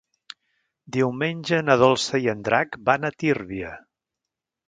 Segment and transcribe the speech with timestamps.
[0.95, 3.75] Diumenge na Dolça i en Drac van a Tírvia.